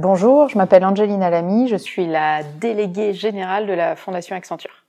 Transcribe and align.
Bonjour, 0.00 0.48
je 0.48 0.56
m'appelle 0.56 0.84
Angelina 0.84 1.28
Lamy, 1.28 1.66
je 1.66 1.74
suis 1.74 2.06
la 2.06 2.44
déléguée 2.44 3.12
générale 3.12 3.66
de 3.66 3.72
la 3.72 3.96
Fondation 3.96 4.36
Accenture. 4.36 4.84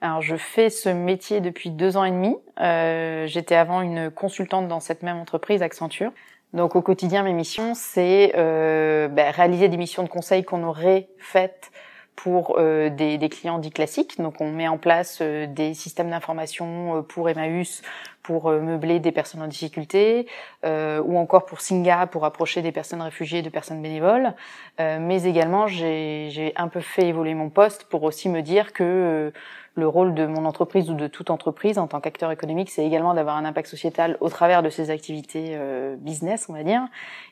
Alors, 0.00 0.22
je 0.22 0.36
fais 0.36 0.70
ce 0.70 0.88
métier 0.88 1.40
depuis 1.40 1.70
deux 1.70 1.96
ans 1.96 2.04
et 2.04 2.12
demi. 2.12 2.36
Euh, 2.60 3.26
J'étais 3.26 3.56
avant 3.56 3.80
une 3.80 4.08
consultante 4.08 4.68
dans 4.68 4.78
cette 4.78 5.02
même 5.02 5.16
entreprise, 5.16 5.62
Accenture. 5.62 6.12
Donc, 6.52 6.76
au 6.76 6.80
quotidien, 6.80 7.24
mes 7.24 7.32
missions, 7.32 7.74
c'est 7.74 8.34
euh, 8.36 9.08
bah, 9.08 9.32
réaliser 9.32 9.68
des 9.68 9.76
missions 9.76 10.04
de 10.04 10.08
conseil 10.08 10.44
qu'on 10.44 10.62
aurait 10.62 11.08
faites 11.18 11.72
pour 12.16 12.56
euh, 12.58 12.88
des, 12.88 13.18
des, 13.18 13.28
clients 13.28 13.58
dits 13.58 13.70
classiques. 13.70 14.20
Donc, 14.20 14.40
on 14.40 14.50
met 14.50 14.66
en 14.66 14.78
place 14.78 15.18
euh, 15.20 15.46
des 15.46 15.74
systèmes 15.74 16.10
d'information 16.10 16.96
euh, 16.96 17.02
pour 17.02 17.28
Emmaüs, 17.28 17.82
pour 18.26 18.48
euh, 18.48 18.60
meubler 18.60 18.98
des 18.98 19.12
personnes 19.12 19.40
en 19.40 19.46
difficulté, 19.46 20.26
euh, 20.64 21.00
ou 21.04 21.16
encore 21.16 21.46
pour 21.46 21.60
Singa, 21.60 22.08
pour 22.08 22.24
approcher 22.24 22.60
des 22.60 22.72
personnes 22.72 23.00
réfugiées, 23.00 23.40
de 23.40 23.48
personnes 23.48 23.80
bénévoles. 23.80 24.34
Euh, 24.80 24.98
mais 25.00 25.22
également, 25.22 25.68
j'ai 25.68 26.52
un 26.56 26.66
peu 26.66 26.80
fait 26.80 27.06
évoluer 27.06 27.34
mon 27.34 27.50
poste 27.50 27.84
pour 27.84 28.02
aussi 28.02 28.28
me 28.28 28.42
dire 28.42 28.72
que 28.72 29.32
le 29.76 29.86
rôle 29.86 30.14
de 30.14 30.24
mon 30.24 30.46
entreprise 30.46 30.90
ou 30.90 30.94
de 30.94 31.06
toute 31.06 31.28
entreprise 31.28 31.78
en 31.78 31.86
tant 31.86 32.00
qu'acteur 32.00 32.30
économique, 32.30 32.70
c'est 32.70 32.84
également 32.84 33.12
d'avoir 33.12 33.36
un 33.36 33.44
impact 33.44 33.68
sociétal 33.68 34.16
au 34.20 34.30
travers 34.30 34.62
de 34.62 34.70
ses 34.70 34.90
activités 34.90 35.50
euh, 35.50 35.96
business, 35.98 36.46
on 36.48 36.54
va 36.54 36.62
dire. 36.62 36.82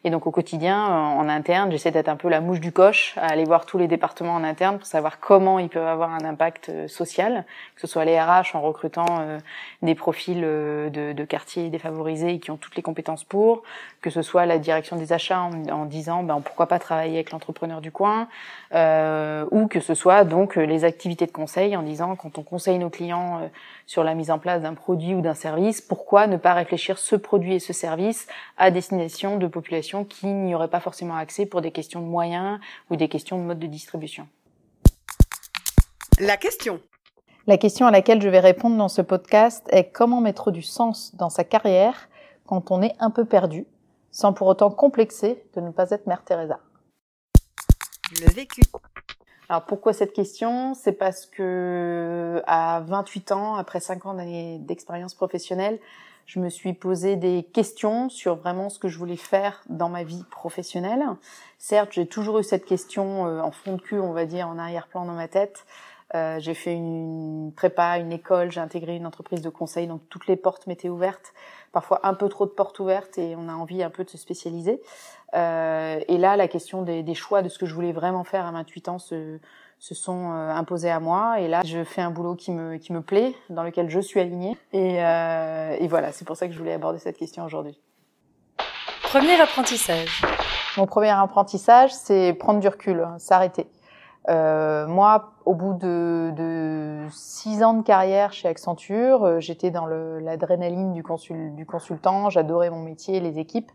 Et 0.05 0.11
donc 0.11 0.27
au 0.27 0.31
quotidien, 0.31 0.85
en, 0.87 1.27
interne, 1.31 1.73
j'essaie 1.73 1.91
d'être 1.91 2.11
un 2.11 2.17
peu 2.17 2.29
la 2.29 2.43
mouche 2.43 2.61
du 2.61 2.71
coche, 2.71 3.15
à 3.17 3.29
aller 3.29 3.45
voir 3.45 3.65
tous 3.65 3.79
les 3.79 3.89
départements 3.89 4.35
en 4.35 4.45
interne 4.45 4.77
pour 4.77 4.87
savoir 4.87 5.21
comment 5.21 5.59
ils 5.59 5.71
peuvent 5.71 5.87
avoir 5.87 6.11
un 6.11 6.23
impact 6.23 6.69
euh, 6.69 6.87
social, 6.87 7.47
que 7.77 7.81
ce 7.81 7.87
soit 7.87 8.05
les 8.05 8.21
RH 8.21 8.55
en 8.55 8.61
recrutant 8.61 9.07
euh, 9.21 9.39
des 9.81 9.95
profils 9.95 10.43
de, 10.43 10.91
de, 11.15 11.25
quartiers 11.25 11.71
défavorisés 11.71 12.39
qui 12.41 12.51
ont 12.51 12.59
toutes 12.59 12.77
les 12.77 12.83
compétences 12.83 13.25
pour, 13.25 13.63
que 14.03 14.11
ce 14.11 14.21
soit 14.21 14.45
la 14.45 14.59
direction 14.59 14.97
des 14.97 15.15
achats 15.15 15.41
en, 15.41 15.67
en 15.71 15.87
disant 15.87 16.23
ben, 16.23 16.43
pourquoi 16.43 16.67
pas 16.67 16.79
travailler 16.79 17.15
avec 17.15 17.31
l'entrepreneur 17.31 17.81
du 17.81 17.91
coin, 17.91 18.29
ou 18.73 19.67
que 19.69 19.81
ce 19.81 19.95
soit 19.95 20.25
donc 20.25 20.57
les 20.57 20.85
activités 20.85 21.27
de 21.27 21.31
conseil 21.31 21.77
en 21.77 21.83
disant 21.83 22.17
quand 22.35 22.41
on 22.41 22.45
conseille 22.45 22.79
nos 22.79 22.91
clients 22.91 23.41
euh, 23.43 23.49
sur 23.87 24.05
la 24.05 24.15
mise 24.15 24.31
en 24.31 24.39
place 24.39 24.63
d'un 24.63 24.75
produit 24.75 25.15
ou 25.15 25.21
d'un 25.21 25.35
service, 25.35 25.81
pourquoi 25.81 26.27
ne 26.27 26.37
pas 26.37 26.55
réfléchir 26.55 26.99
ce 26.99 27.17
produit 27.17 27.55
et 27.55 27.59
ce 27.59 27.73
service 27.73 28.27
à 28.57 28.71
destination 28.71 29.37
de 29.37 29.47
populations 29.47 30.05
qui 30.05 30.27
n'y 30.27 30.55
auraient 30.55 30.69
pas 30.69 30.81
forcément 30.81 31.17
accès 31.17 31.47
pour 31.47 31.61
des 31.61 31.71
questions 31.71 32.01
de 32.01 32.07
moyens 32.07 32.59
ou 32.91 32.97
des 32.97 33.09
questions 33.09 33.39
de 33.39 33.43
mode 33.43 33.59
de 33.59 33.67
distribution? 33.67 34.29
La 36.19 36.37
question. 36.37 36.81
La 37.47 37.59
question 37.59 37.87
à 37.87 37.91
laquelle 37.91 38.23
je 38.23 38.29
vais 38.29 38.41
répondre 38.41 38.77
dans 38.77 38.89
ce 38.89 39.03
podcast 39.03 39.67
est 39.71 39.91
comment 39.91 40.21
mettre 40.21 40.51
du 40.51 40.63
sens 40.63 41.15
dans 41.17 41.31
sa 41.31 41.45
carrière 41.45 42.09
quand 42.47 42.71
on 42.71 42.83
est 42.83 42.95
un 43.01 43.11
peu 43.11 43.25
perdu, 43.25 43.67
sans 44.11 44.33
pour 44.33 44.47
autant 44.47 44.71
complexer 44.71 45.45
de 45.55 45.61
ne 45.61 45.71
pas 45.71 45.91
être 45.91 46.07
Mère 46.07 46.25
Teresa? 46.25 46.61
Le 48.21 48.33
vécu. 48.33 48.63
Alors 49.49 49.65
pourquoi 49.65 49.93
cette 49.93 50.13
question? 50.13 50.75
C'est 50.75 50.93
parce 50.93 51.27
que 51.27 52.43
à 52.47 52.81
28 52.87 53.33
ans, 53.33 53.57
après 53.57 53.81
5 53.81 54.07
ans 54.07 54.15
d'expérience 54.61 55.15
professionnelle, 55.15 55.79
je 56.27 56.41
me 56.41 56.49
suis 56.49 56.73
posé 56.73 57.17
des 57.17 57.43
questions 57.53 58.09
sur 58.09 58.37
vraiment 58.37 58.71
ce 58.71 58.79
que 58.79 58.89
je 58.89 58.99
voulais 58.99 59.17
faire 59.17 59.63
dans 59.69 59.91
ma 59.91 60.05
vie 60.05 60.25
professionnelle. 60.31 61.05
Certes, 61.59 61.93
j'ai 61.93 62.07
toujours 62.07 62.39
eu 62.39 62.45
cette 62.45 62.65
question 62.65 63.27
euh, 63.27 63.41
en 63.41 63.51
fond 63.51 63.77
de 63.77 63.83
cul, 63.83 63.99
on 63.99 64.13
va 64.13 64.25
dire, 64.25 64.49
en 64.49 64.59
arrière-plan 64.59 65.05
dans 65.05 65.13
ma 65.13 65.29
tête. 65.29 65.67
Euh, 66.15 66.39
j'ai 66.39 66.55
fait 66.55 66.73
une 66.73 67.53
prépa, 67.57 67.99
une 67.99 68.13
école, 68.13 68.53
j'ai 68.53 68.61
intégré 68.61 68.97
une 68.97 69.07
entreprise 69.07 69.41
de 69.41 69.49
conseil, 69.49 69.87
donc 69.87 70.03
toutes 70.09 70.27
les 70.27 70.37
portes 70.37 70.67
m'étaient 70.67 70.89
ouvertes. 70.89 71.35
Parfois 71.73 72.01
un 72.05 72.15
peu 72.15 72.29
trop 72.29 72.47
de 72.47 72.53
portes 72.53 72.79
ouvertes 72.79 73.19
et 73.19 73.35
on 73.37 73.49
a 73.49 73.53
envie 73.53 73.83
un 73.83 73.91
peu 73.91 74.05
de 74.05 74.11
se 74.11 74.19
spécialiser. 74.19 74.81
Euh, 75.35 76.01
et 76.07 76.19
là, 76.19 76.37
la 76.37 76.47
question 76.47 76.83
des, 76.83 77.03
des, 77.03 77.15
choix 77.15 77.43
de 77.43 77.49
ce 77.49 77.59
que 77.59 77.67
je 77.67 77.75
voulais 77.75 77.93
vraiment 77.93 78.23
faire 78.23 78.47
à 78.47 78.53
28 78.53 78.89
ans 78.89 78.99
se, 78.99 79.41
se 79.79 79.95
sont 79.95 80.33
euh, 80.33 80.51
imposés 80.51 80.91
à 80.91 81.01
moi. 81.01 81.41
Et 81.41 81.49
là, 81.49 81.63
je 81.65 81.85
fais 81.85 82.01
un 82.01 82.11
boulot 82.11 82.37
qui 82.37 82.53
me, 82.53 82.77
qui 82.77 82.93
me 82.93 83.03
plaît, 83.03 83.35
dans 83.51 83.63
lequel 83.63 83.91
je 83.91 84.01
suis 84.01 84.21
alignée. 84.21 84.57
Et, 84.73 85.05
euh, 85.05 85.77
et 85.79 85.89
voilà, 85.89 86.13
c'est 86.13 86.25
pour 86.25 86.37
ça 86.37 86.47
que 86.47 86.53
je 86.53 86.59
voulais 86.59 86.73
aborder 86.73 86.99
cette 86.99 87.19
question 87.19 87.45
aujourd'hui. 87.45 87.79
Premier 89.03 89.41
apprentissage. 89.41 90.23
Mon 90.77 90.87
premier 90.87 91.11
apprentissage, 91.11 91.93
c'est 91.93 92.33
prendre 92.33 92.61
du 92.61 92.69
recul, 92.69 93.07
s'arrêter. 93.19 93.67
Euh, 94.31 94.87
moi, 94.87 95.33
au 95.45 95.55
bout 95.55 95.75
de, 95.75 96.33
de, 96.35 97.07
six 97.11 97.63
ans 97.63 97.75
de 97.75 97.83
carrière 97.83 98.33
chez 98.33 98.49
Accenture, 98.49 99.25
euh, 99.25 99.41
j'étais 99.41 99.71
dans 99.71 99.87
l'adrénaline 99.87 100.93
du, 100.93 101.03
consul, 101.03 101.55
du 101.55 101.67
consultant, 101.67 102.31
j'adorais 102.31 102.71
mon 102.71 102.81
métier, 102.81 103.21
les 103.21 103.39
équipes, 103.39 103.71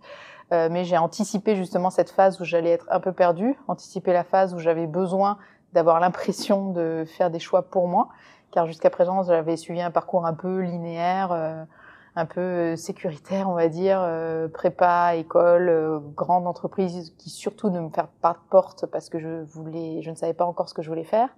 euh, 0.52 0.68
mais 0.72 0.86
j'ai 0.86 0.98
anticipé 0.98 1.56
justement 1.56 1.92
cette 1.92 2.10
phase 2.10 2.42
où 2.42 2.46
j'allais 2.46 2.72
être 2.72 2.88
un 2.90 3.00
peu 3.00 3.12
perdue, 3.12 3.60
anticipé 3.68 4.12
la 4.12 4.24
phase 4.24 4.56
où 4.56 4.60
j'avais 4.60 4.88
besoin 4.88 5.38
d'avoir 5.74 6.00
l'impression 6.00 6.72
de 6.72 7.06
faire 7.06 7.30
des 7.30 7.40
choix 7.40 7.62
pour 7.62 7.88
moi, 7.88 8.10
car 8.50 8.66
jusqu'à 8.66 8.90
présent 8.90 9.22
j'avais 9.22 9.56
suivi 9.56 9.81
un 9.81 9.92
parcours 9.92 10.26
un 10.26 10.34
peu 10.34 10.62
linéaire. 10.62 11.68
Un 12.16 12.25
peu 12.25 12.42
euh, 12.42 12.75
sécuritaire, 12.75 13.50
on 13.50 13.53
va 13.53 13.68
dire, 13.68 14.00
euh, 14.02 14.47
prépa, 14.47 15.16
école, 15.16 15.70
euh, 15.70 16.00
grande 16.16 16.47
entreprise 16.47 17.14
qui 17.18 17.30
surtout 17.30 17.70
ne 17.70 17.80
me 17.80 17.90
faire 17.90 18.08
pas 18.08 18.34
de 18.34 18.50
porte 18.50 18.86
parce 18.88 19.09
que 19.09 19.20
je 19.20 19.44
voulais, 19.44 20.02
je 20.02 20.09
ne 20.09 20.16
savais 20.16 20.34
pas 20.34 20.46
encore 20.46 20.69
ce 20.69 20.74
que 20.74 20.81
je 20.81 20.90
voulais 20.90 21.03
faire. 21.03 21.30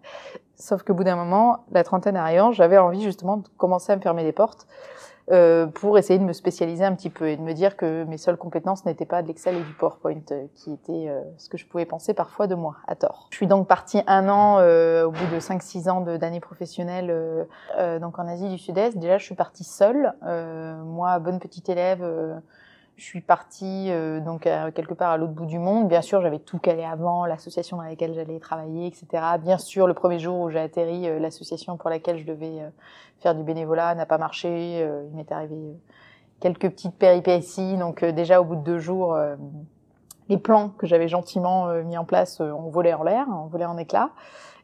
Sauf 0.56 0.84
qu'au 0.84 0.94
bout 0.94 1.04
d'un 1.04 1.16
moment, 1.16 1.66
la 1.72 1.84
trentaine 1.84 2.16
arrivant, 2.16 2.52
j'avais 2.52 2.78
envie 2.78 3.02
justement 3.02 3.38
de 3.38 3.48
commencer 3.58 3.92
à 3.92 3.96
me 3.96 4.02
fermer 4.02 4.24
des 4.24 4.32
portes 4.32 4.68
euh, 5.32 5.68
pour 5.68 5.98
essayer 5.98 6.20
de 6.20 6.24
me 6.24 6.34
spécialiser 6.34 6.84
un 6.84 6.96
petit 6.96 7.10
peu 7.10 7.30
et 7.30 7.38
de 7.38 7.42
me 7.42 7.54
dire 7.54 7.78
que 7.78 8.04
mes 8.06 8.18
seules 8.18 8.38
compétences 8.38 8.86
n'étaient 8.86 9.06
pas 9.06 9.22
de 9.22 9.28
l'Excel 9.28 9.56
et 9.56 9.62
du 9.62 9.74
PowerPoint, 9.74 10.22
euh, 10.32 10.46
qui 10.56 10.74
était 10.74 11.10
euh, 11.10 11.22
ce 11.38 11.48
que 11.50 11.58
je 11.58 11.66
pouvais 11.66 11.86
penser 11.86 12.14
parfois 12.14 12.48
de 12.48 12.56
moi, 12.56 12.78
à 12.88 12.96
tort. 12.96 13.28
Je 13.32 13.38
suis 13.38 13.48
donc 13.48 13.68
partie 13.68 14.02
un 14.08 14.28
an 14.30 14.58
au 14.58 15.12
bout 15.12 15.28
de 15.34 15.40
5-6 15.40 15.90
ans 15.90 16.02
d'années 16.02 16.40
professionnelles 16.40 17.48
donc 18.00 18.20
en 18.20 18.28
Asie 18.28 18.50
du 18.50 18.58
Sud-Est. 18.58 18.98
Déjà, 18.98 19.18
je 19.18 19.26
suis 19.26 19.36
partie 19.36 19.64
seule. 19.64 20.14
moi, 20.22 21.20
bonne 21.20 21.40
petite 21.40 21.70
élève 21.70 22.04
je 23.02 23.08
suis 23.08 23.22
partie 23.22 23.88
euh, 23.90 24.20
donc 24.20 24.42
quelque 24.42 24.94
part 24.94 25.10
à 25.10 25.18
l'autre 25.18 25.34
bout 25.34 25.48
du 25.48 25.58
monde. 25.58 25.88
Bien 25.88 26.04
sûr, 26.04 26.22
j'avais 26.22 26.38
tout 26.38 26.60
calé 26.60 26.84
avant, 26.84 27.26
l'association 27.26 27.78
dans 27.78 27.84
laquelle 27.84 28.14
j'allais 28.14 28.40
travailler, 28.40 28.86
etc. 28.86 29.08
Bien 29.42 29.58
sûr, 29.58 29.88
le 29.88 29.96
premier 29.96 30.20
jour 30.20 30.40
où 30.40 30.52
j'ai 30.52 30.60
atterri, 30.60 31.10
euh, 31.10 31.18
l'association 31.18 31.78
pour 31.78 31.90
laquelle 31.90 32.20
je 32.20 32.26
devais 32.26 32.62
euh, 32.62 32.70
faire 33.22 33.34
du 33.34 33.42
bénévolat 33.42 33.96
n'a 33.96 34.06
pas 34.06 34.20
marché. 34.20 34.88
il 35.10 35.16
m'est 35.16 35.32
arrivé 35.32 35.58
quelques 36.40 36.70
petites 36.70 36.94
péripéties. 36.94 37.76
Donc 37.78 38.06
déjà 38.06 38.40
au 38.40 38.44
bout 38.44 38.56
de 38.56 38.62
deux 38.62 38.78
jours, 38.78 39.18
les 40.30 40.38
plans 40.38 40.70
que 40.70 40.86
j'avais 40.86 41.08
gentiment 41.08 41.74
mis 41.84 41.98
en 41.98 42.06
place 42.06 42.40
ont 42.40 42.70
volé 42.70 42.94
en 42.94 43.04
l'air, 43.04 43.28
ont 43.30 43.48
volé 43.48 43.66
en 43.66 43.78
éclats. 43.78 44.12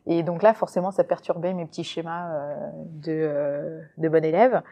Et 0.07 0.23
donc 0.23 0.41
là, 0.41 0.53
forcément, 0.53 0.89
ça 0.89 1.03
perturbait 1.03 1.53
mes 1.53 1.65
petits 1.65 1.83
schémas 1.83 2.31
de, 3.03 3.81
bon 3.97 4.25
élève. 4.25 4.63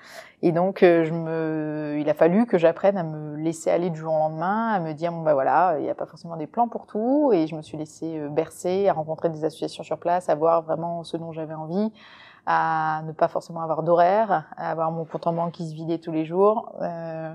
Et 0.42 0.52
donc, 0.52 0.82
il 0.82 2.10
a 2.10 2.14
fallu 2.16 2.48
que 2.48 2.58
j'apprenne 2.58 2.98
à 2.98 3.04
me 3.04 3.25
laisser 3.46 3.72
aller 3.72 3.90
du 3.90 4.00
jour 4.00 4.14
au 4.14 4.18
lendemain, 4.18 4.74
à 4.74 4.80
me 4.80 4.94
dire 4.94 5.12
bon 5.12 5.22
bah 5.22 5.34
voilà, 5.34 5.76
il 5.78 5.84
n'y 5.84 5.90
a 5.90 5.96
pas 5.96 6.06
forcément 6.06 6.36
des 6.36 6.48
plans 6.48 6.68
pour 6.68 6.86
tout. 6.86 7.32
Et 7.34 7.48
je 7.48 7.56
me 7.56 7.62
suis 7.62 7.78
laissée 7.78 8.20
bercer, 8.30 8.90
à 8.90 8.94
rencontrer 8.94 9.30
des 9.30 9.46
associations 9.46 9.84
sur 9.84 9.98
place, 9.98 10.30
à 10.30 10.36
voir 10.36 10.64
vraiment 10.64 11.04
ce 11.04 11.16
dont 11.18 11.32
j'avais 11.32 11.54
envie 11.54 11.92
à 12.46 13.02
ne 13.06 13.12
pas 13.12 13.28
forcément 13.28 13.62
avoir 13.62 13.84
d'horaire, 13.84 14.46
à 14.56 14.72
avoir 14.72 14.92
mon 14.92 15.06
compte 15.06 15.28
en 15.28 15.34
banque 15.34 15.54
qui 15.54 15.68
se 15.68 15.74
vidait 15.74 15.98
tous 15.98 16.12
les 16.12 16.26
jours. 16.26 16.74
Euh, 16.82 17.34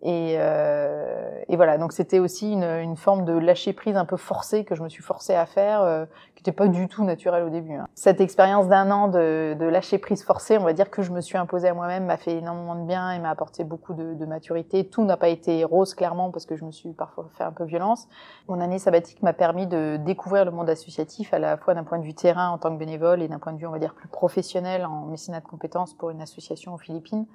et, 0.00 0.36
euh, 0.38 1.42
et, 1.48 1.56
voilà, 1.56 1.76
donc 1.76 1.92
c'était 1.92 2.20
aussi 2.20 2.52
une, 2.52 2.62
une, 2.62 2.96
forme 2.96 3.24
de 3.24 3.32
lâcher 3.32 3.72
prise 3.72 3.96
un 3.96 4.04
peu 4.04 4.16
forcée 4.16 4.64
que 4.64 4.76
je 4.76 4.82
me 4.84 4.88
suis 4.88 5.02
forcée 5.02 5.34
à 5.34 5.44
faire, 5.44 5.82
euh, 5.82 6.06
qui 6.36 6.42
n'était 6.42 6.52
pas 6.52 6.68
du 6.68 6.86
tout 6.86 7.02
naturelle 7.02 7.42
au 7.42 7.50
début. 7.50 7.74
Hein. 7.74 7.88
Cette 7.96 8.20
expérience 8.20 8.68
d'un 8.68 8.92
an 8.92 9.08
de, 9.08 9.56
de, 9.58 9.66
lâcher 9.66 9.98
prise 9.98 10.22
forcée, 10.22 10.56
on 10.56 10.62
va 10.62 10.72
dire 10.72 10.90
que 10.90 11.02
je 11.02 11.10
me 11.10 11.20
suis 11.20 11.36
imposée 11.36 11.66
à 11.66 11.74
moi-même, 11.74 12.04
m'a 12.04 12.16
fait 12.16 12.36
énormément 12.36 12.76
de 12.76 12.86
bien 12.86 13.10
et 13.10 13.18
m'a 13.18 13.30
apporté 13.30 13.64
beaucoup 13.64 13.92
de, 13.92 14.14
de 14.14 14.24
maturité. 14.24 14.88
Tout 14.88 15.04
n'a 15.04 15.16
pas 15.16 15.28
été 15.28 15.64
rose 15.64 15.94
clairement 15.94 16.30
parce 16.30 16.46
que 16.46 16.54
je 16.54 16.64
me 16.64 16.70
suis 16.70 16.92
parfois 16.92 17.28
fait 17.36 17.42
un 17.42 17.52
peu 17.52 17.64
violence. 17.64 18.06
Mon 18.46 18.60
année 18.60 18.78
sabbatique 18.78 19.20
m'a 19.24 19.32
permis 19.32 19.66
de 19.66 19.96
découvrir 19.96 20.44
le 20.44 20.52
monde 20.52 20.70
associatif 20.70 21.34
à 21.34 21.40
la 21.40 21.56
fois 21.56 21.74
d'un 21.74 21.82
point 21.82 21.98
de 21.98 22.04
vue 22.04 22.14
terrain 22.14 22.50
en 22.50 22.58
tant 22.58 22.72
que 22.72 22.78
bénévole 22.78 23.20
et 23.20 23.26
d'un 23.26 23.40
point 23.40 23.52
de 23.52 23.58
vue, 23.58 23.66
on 23.66 23.72
va 23.72 23.80
dire, 23.80 23.94
plus 23.94 24.08
professionnel 24.08 24.86
en 24.86 25.06
mécénat 25.06 25.40
de 25.40 25.46
compétences 25.46 25.92
pour 25.92 26.10
une 26.10 26.22
association 26.22 26.72
aux 26.74 26.78
Philippines. 26.78 27.26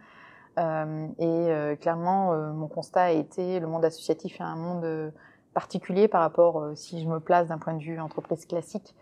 Euh, 0.60 1.08
et 1.18 1.26
euh, 1.26 1.76
clairement, 1.76 2.34
euh, 2.34 2.52
mon 2.52 2.68
constat 2.68 3.04
a 3.04 3.12
été 3.12 3.60
le 3.60 3.68
monde 3.68 3.84
associatif 3.84 4.40
est 4.40 4.44
un 4.44 4.56
monde 4.56 5.14
particulier 5.54 6.08
par 6.08 6.22
rapport, 6.22 6.72
si 6.76 7.02
je 7.04 7.08
me 7.08 7.20
place 7.20 7.48
d'un 7.48 7.58
point 7.58 7.74
de 7.74 7.84
vue 7.84 8.00
entreprise 8.00 8.46
classique, 8.46 8.96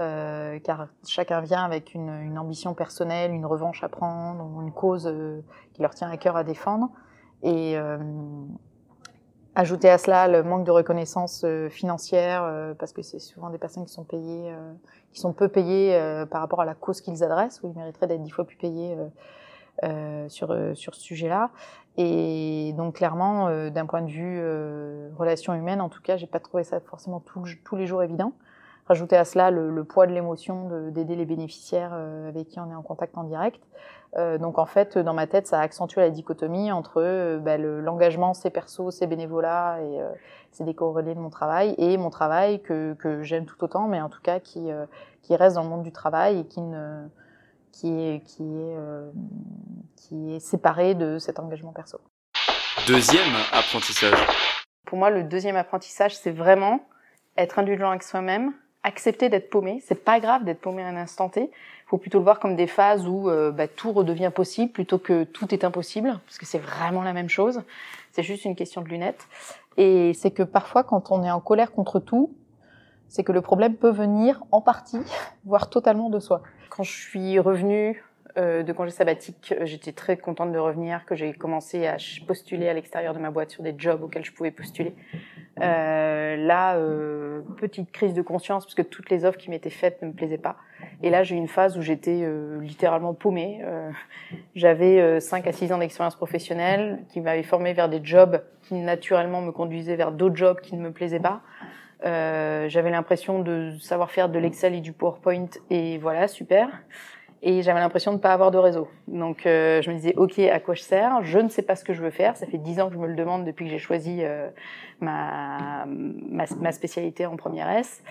euh, 0.00 0.60
car 0.60 0.86
chacun 1.04 1.40
vient 1.40 1.64
avec 1.64 1.92
une, 1.92 2.08
une, 2.22 2.38
ambition 2.38 2.72
personnelle, 2.72 3.32
une 3.32 3.46
revanche 3.46 3.82
à 3.82 3.88
prendre, 3.88 4.60
une 4.60 4.70
cause 4.70 5.08
euh, 5.08 5.40
qui 5.74 5.82
leur 5.82 5.92
tient 5.92 6.08
à 6.08 6.16
cœur 6.16 6.36
à 6.36 6.44
défendre. 6.44 6.90
Et 7.42 7.76
euh, 7.76 7.98
ajouter 9.56 9.90
à 9.90 9.98
cela 9.98 10.28
le 10.28 10.44
manque 10.44 10.64
de 10.64 10.70
reconnaissance 10.70 11.44
financière, 11.70 12.74
parce 12.78 12.92
que 12.92 13.02
c'est 13.02 13.18
souvent 13.18 13.50
des 13.50 13.58
personnes 13.58 13.86
qui 13.86 13.92
sont 13.92 14.04
payées, 14.04 14.54
qui 15.12 15.20
sont 15.20 15.32
peu 15.32 15.48
payées 15.48 16.00
par 16.30 16.40
rapport 16.42 16.60
à 16.60 16.64
la 16.64 16.74
cause 16.74 17.00
qu'ils 17.00 17.24
adressent, 17.24 17.60
où 17.64 17.66
ils 17.66 17.76
mériteraient 17.76 18.06
d'être 18.06 18.22
dix 18.22 18.30
fois 18.30 18.44
plus 18.44 18.56
payés 18.56 18.96
euh, 19.84 20.28
sur, 20.28 20.50
euh, 20.50 20.74
sur 20.74 20.94
ce 20.94 21.00
sujet-là. 21.00 21.50
Et 21.96 22.74
donc 22.76 22.96
clairement, 22.96 23.48
euh, 23.48 23.70
d'un 23.70 23.86
point 23.86 24.02
de 24.02 24.10
vue 24.10 24.40
relation 25.16 25.54
humaine, 25.54 25.80
en 25.80 25.88
tout 25.88 26.02
cas, 26.02 26.16
j'ai 26.16 26.26
pas 26.26 26.40
trouvé 26.40 26.64
ça 26.64 26.80
forcément 26.80 27.20
tous 27.20 27.76
les 27.76 27.86
jours 27.86 28.02
évident. 28.02 28.32
Rajouter 28.86 29.16
à 29.16 29.24
cela 29.24 29.50
le, 29.50 29.70
le 29.70 29.84
poids 29.84 30.06
de 30.06 30.12
l'émotion 30.12 30.90
d'aider 30.90 31.14
les 31.14 31.26
bénéficiaires 31.26 31.92
avec 31.92 32.48
qui 32.48 32.58
on 32.58 32.70
est 32.70 32.74
en 32.74 32.82
contact 32.82 33.18
en 33.18 33.24
direct. 33.24 33.60
Euh, 34.16 34.38
donc 34.38 34.58
en 34.58 34.66
fait, 34.66 34.96
dans 34.96 35.12
ma 35.12 35.26
tête, 35.26 35.46
ça 35.46 35.60
a 35.60 35.62
accentué 35.62 36.00
la 36.00 36.10
dichotomie 36.10 36.72
entre 36.72 37.02
euh, 37.02 37.38
bah, 37.38 37.58
l'engagement, 37.58 38.34
c'est 38.34 38.50
perso, 38.50 38.90
c'est 38.90 39.06
bénévolat, 39.06 39.78
et 39.82 40.00
euh, 40.00 40.10
c'est 40.50 40.64
décorrélé 40.64 41.14
de 41.14 41.20
mon 41.20 41.30
travail, 41.30 41.74
et 41.78 41.96
mon 41.98 42.10
travail 42.10 42.62
que, 42.62 42.94
que 42.94 43.22
j'aime 43.22 43.44
tout 43.44 43.62
autant, 43.62 43.86
mais 43.86 44.00
en 44.00 44.08
tout 44.08 44.22
cas 44.22 44.40
qui, 44.40 44.68
qui 45.22 45.36
reste 45.36 45.56
dans 45.56 45.62
le 45.62 45.68
monde 45.68 45.82
du 45.82 45.92
travail 45.92 46.40
et 46.40 46.44
qui 46.44 46.62
ne 46.62 47.06
qui 47.72 47.88
est, 47.88 48.24
qui 48.24 48.42
est, 48.42 48.76
euh, 48.76 49.10
qui 49.96 50.34
est 50.34 50.40
séparé 50.40 50.94
de 50.94 51.18
cet 51.18 51.38
engagement 51.38 51.72
perso. 51.72 51.98
Deuxième 52.86 53.34
apprentissage. 53.52 54.18
Pour 54.86 54.98
moi, 54.98 55.10
le 55.10 55.22
deuxième 55.22 55.56
apprentissage, 55.56 56.16
c'est 56.16 56.30
vraiment 56.30 56.80
être 57.36 57.58
indulgent 57.58 57.90
avec 57.90 58.02
soi-même, 58.02 58.52
accepter 58.82 59.28
d'être 59.28 59.50
paumé. 59.50 59.82
C'est 59.86 60.04
pas 60.04 60.20
grave 60.20 60.44
d'être 60.44 60.60
paumé 60.60 60.82
à 60.82 60.88
un 60.88 60.96
instant 60.96 61.28
T. 61.28 61.42
Il 61.42 61.88
faut 61.88 61.98
plutôt 61.98 62.18
le 62.18 62.24
voir 62.24 62.38
comme 62.40 62.56
des 62.56 62.66
phases 62.66 63.06
où 63.06 63.28
euh, 63.28 63.50
bah, 63.50 63.68
tout 63.68 63.92
redevient 63.92 64.30
possible 64.34 64.72
plutôt 64.72 64.98
que 64.98 65.24
tout 65.24 65.54
est 65.54 65.64
impossible, 65.64 66.18
parce 66.26 66.38
que 66.38 66.46
c'est 66.46 66.58
vraiment 66.58 67.02
la 67.02 67.12
même 67.12 67.28
chose. 67.28 67.62
C'est 68.12 68.22
juste 68.22 68.44
une 68.44 68.56
question 68.56 68.82
de 68.82 68.88
lunettes. 68.88 69.26
Et 69.76 70.12
c'est 70.14 70.30
que 70.30 70.42
parfois, 70.42 70.84
quand 70.84 71.10
on 71.10 71.22
est 71.22 71.30
en 71.30 71.40
colère 71.40 71.72
contre 71.72 72.00
tout, 72.00 72.34
c'est 73.08 73.24
que 73.24 73.32
le 73.32 73.40
problème 73.40 73.74
peut 73.74 73.90
venir 73.90 74.42
en 74.52 74.60
partie, 74.60 75.00
voire 75.44 75.70
totalement 75.70 76.10
de 76.10 76.20
soi. 76.20 76.42
Quand 76.70 76.82
je 76.82 76.92
suis 76.92 77.38
revenue 77.38 78.04
euh, 78.36 78.62
de 78.62 78.72
congé 78.72 78.90
sabbatique, 78.90 79.54
j'étais 79.62 79.92
très 79.92 80.16
contente 80.16 80.52
de 80.52 80.58
revenir, 80.58 81.04
que 81.06 81.14
j'ai 81.14 81.32
commencé 81.32 81.86
à 81.86 81.96
postuler 82.26 82.68
à 82.68 82.74
l'extérieur 82.74 83.14
de 83.14 83.18
ma 83.18 83.30
boîte 83.30 83.50
sur 83.50 83.62
des 83.62 83.74
jobs 83.76 84.02
auxquels 84.02 84.24
je 84.24 84.32
pouvais 84.32 84.50
postuler. 84.50 84.94
Euh, 85.60 86.36
là, 86.36 86.76
euh, 86.76 87.40
petite 87.56 87.90
crise 87.90 88.14
de 88.14 88.22
conscience 88.22 88.64
parce 88.64 88.74
que 88.74 88.82
toutes 88.82 89.10
les 89.10 89.24
offres 89.24 89.38
qui 89.38 89.50
m'étaient 89.50 89.70
faites 89.70 90.00
ne 90.02 90.08
me 90.08 90.12
plaisaient 90.12 90.38
pas. 90.38 90.56
Et 91.02 91.10
là, 91.10 91.22
j'ai 91.22 91.34
eu 91.34 91.38
une 91.38 91.48
phase 91.48 91.76
où 91.76 91.82
j'étais 91.82 92.20
euh, 92.22 92.60
littéralement 92.60 93.14
paumée. 93.14 93.60
Euh, 93.64 93.90
J'avais 94.54 95.20
5 95.20 95.46
à 95.46 95.52
6 95.52 95.72
ans 95.72 95.78
d'expérience 95.78 96.16
professionnelle 96.16 97.00
qui 97.08 97.20
m'avaient 97.20 97.42
formé 97.42 97.72
vers 97.72 97.88
des 97.88 98.00
jobs 98.02 98.42
qui 98.62 98.74
naturellement 98.74 99.40
me 99.40 99.50
conduisaient 99.50 99.96
vers 99.96 100.12
d'autres 100.12 100.36
jobs 100.36 100.60
qui 100.60 100.76
ne 100.76 100.82
me 100.82 100.92
plaisaient 100.92 101.20
pas. 101.20 101.40
Euh, 102.04 102.68
j'avais 102.68 102.90
l'impression 102.90 103.40
de 103.40 103.72
savoir 103.80 104.10
faire 104.10 104.28
de 104.28 104.38
l'Excel 104.38 104.74
et 104.74 104.80
du 104.80 104.92
PowerPoint 104.92 105.48
et 105.70 105.98
voilà, 105.98 106.28
super. 106.28 106.68
Et 107.40 107.62
j'avais 107.62 107.78
l'impression 107.78 108.10
de 108.10 108.16
ne 108.16 108.20
pas 108.20 108.32
avoir 108.32 108.50
de 108.50 108.58
réseau. 108.58 108.88
Donc 109.06 109.46
euh, 109.46 109.80
je 109.80 109.90
me 109.90 109.94
disais, 109.94 110.14
ok, 110.16 110.40
à 110.40 110.58
quoi 110.58 110.74
je 110.74 110.82
sers? 110.82 111.22
Je 111.22 111.38
ne 111.38 111.48
sais 111.48 111.62
pas 111.62 111.76
ce 111.76 111.84
que 111.84 111.92
je 111.92 112.02
veux 112.02 112.10
faire. 112.10 112.36
Ça 112.36 112.46
fait 112.46 112.58
dix 112.58 112.80
ans 112.80 112.88
que 112.88 112.94
je 112.94 112.98
me 112.98 113.06
le 113.06 113.14
demande 113.14 113.44
depuis 113.44 113.64
que 113.64 113.70
j'ai 113.70 113.78
choisi 113.78 114.18
euh, 114.22 114.48
ma, 115.00 115.86
ma, 115.86 116.72
spécialité 116.72 117.26
en 117.26 117.36
première 117.36 117.70
S. 117.70 118.02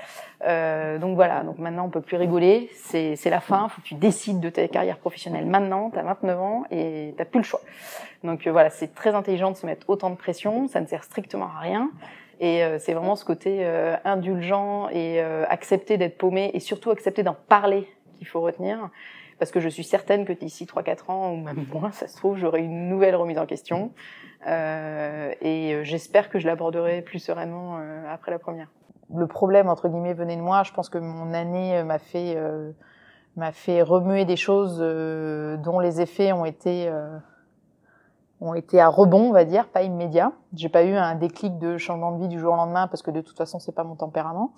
Euh, 0.45 0.97
donc 0.97 1.15
voilà, 1.15 1.43
donc 1.43 1.57
maintenant 1.57 1.85
on 1.85 1.89
peut 1.89 2.01
plus 2.01 2.15
rigoler. 2.15 2.69
C'est 2.73 3.17
la 3.25 3.41
fin. 3.41 3.67
Faut 3.67 3.81
que 3.81 3.87
tu 3.87 3.95
décides 3.95 4.39
de 4.39 4.49
ta 4.49 4.65
carrière 4.69 4.97
professionnelle 4.97 5.45
maintenant. 5.45 5.89
Tu 5.89 5.99
as 5.99 6.03
29 6.03 6.39
ans 6.39 6.63
et 6.71 7.13
tu 7.17 7.25
plus 7.25 7.39
le 7.39 7.45
choix. 7.45 7.61
Donc 8.23 8.47
euh, 8.47 8.51
voilà, 8.51 8.69
c'est 8.69 8.95
très 8.95 9.13
intelligent 9.13 9.51
de 9.51 9.57
se 9.57 9.65
mettre 9.65 9.89
autant 9.89 10.09
de 10.09 10.15
pression. 10.15 10.69
Ça 10.69 10.79
ne 10.79 10.85
sert 10.85 11.03
strictement 11.03 11.49
à 11.53 11.59
rien. 11.59 11.91
Et 12.39 12.63
euh, 12.63 12.77
c'est 12.79 12.93
vraiment 12.93 13.15
ce 13.15 13.25
côté 13.25 13.59
euh, 13.61 13.95
indulgent 14.03 14.89
et 14.89 15.21
euh, 15.21 15.45
accepter 15.49 15.97
d'être 15.97 16.17
paumé 16.17 16.51
et 16.53 16.59
surtout 16.59 16.91
accepter 16.91 17.23
d'en 17.23 17.35
parler 17.47 17.87
qu'il 18.15 18.27
faut 18.27 18.41
retenir. 18.41 18.89
Parce 19.39 19.51
que 19.51 19.59
je 19.59 19.69
suis 19.69 19.83
certaine 19.83 20.25
que 20.25 20.33
d'ici 20.33 20.65
3-4 20.65 21.11
ans, 21.11 21.31
ou 21.31 21.37
même 21.37 21.65
moins, 21.71 21.91
ça 21.91 22.07
se 22.07 22.17
trouve, 22.17 22.37
j'aurai 22.37 22.61
une 22.61 22.89
nouvelle 22.89 23.15
remise 23.15 23.37
en 23.37 23.45
question. 23.45 23.91
et 24.47 25.79
j'espère 25.83 26.29
que 26.29 26.39
je 26.39 26.47
l'aborderai 26.47 27.03
plus 27.03 27.19
sereinement 27.19 27.79
après 28.09 28.31
la 28.31 28.39
première. 28.39 28.71
Le 29.15 29.27
problème, 29.27 29.69
entre 29.69 29.89
guillemets, 29.89 30.15
venait 30.15 30.37
de 30.37 30.41
moi. 30.41 30.63
Je 30.63 30.73
pense 30.73 30.89
que 30.89 30.97
mon 30.97 31.35
année 31.35 31.83
m'a 31.83 31.99
fait, 31.99 32.35
m'a 33.35 33.51
fait 33.51 33.83
remuer 33.83 34.25
des 34.25 34.37
choses 34.37 34.79
dont 34.79 35.79
les 35.79 36.01
effets 36.01 36.31
ont 36.31 36.45
été 36.45 36.89
ont 38.41 38.53
été 38.53 38.79
à 38.79 38.87
rebond, 38.87 39.29
on 39.29 39.31
va 39.31 39.45
dire, 39.45 39.67
pas 39.67 39.81
immédiat. 39.81 40.31
J'ai 40.53 40.69
pas 40.69 40.83
eu 40.83 40.95
un 40.95 41.15
déclic 41.15 41.57
de 41.57 41.77
changement 41.77 42.11
de 42.11 42.19
vie 42.19 42.27
du 42.27 42.39
jour 42.39 42.53
au 42.53 42.57
lendemain 42.57 42.87
parce 42.87 43.01
que 43.01 43.11
de 43.11 43.21
toute 43.21 43.37
façon 43.37 43.59
c'est 43.59 43.71
pas 43.71 43.83
mon 43.83 43.95
tempérament. 43.95 44.53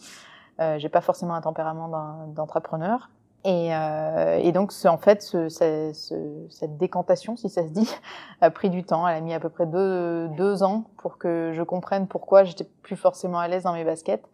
Euh, 0.59 0.77
j'ai 0.77 0.89
pas 0.89 1.01
forcément 1.01 1.33
un 1.33 1.41
tempérament 1.41 2.27
d'entrepreneur. 2.27 3.09
Et, 3.45 3.73
euh, 3.73 4.37
et, 4.37 4.51
donc 4.51 4.73
en 4.83 4.97
fait 4.97 5.21
ce, 5.21 5.47
ce, 5.47 5.93
cette 6.49 6.77
décantation, 6.77 7.37
si 7.37 7.47
ça 7.47 7.63
se 7.63 7.71
dit, 7.71 7.89
a 8.41 8.51
pris 8.51 8.69
du 8.69 8.83
temps. 8.83 9.07
Elle 9.07 9.15
a 9.15 9.21
mis 9.21 9.33
à 9.33 9.39
peu 9.39 9.49
près 9.49 9.65
deux, 9.65 10.27
deux 10.29 10.61
ans 10.61 10.83
pour 10.97 11.17
que 11.17 11.51
je 11.53 11.63
comprenne 11.63 12.07
pourquoi 12.07 12.43
j'étais 12.43 12.65
plus 12.83 12.97
forcément 12.97 13.39
à 13.39 13.47
l'aise 13.47 13.63
dans 13.63 13.73
mes 13.73 13.85
baskets. 13.85 14.25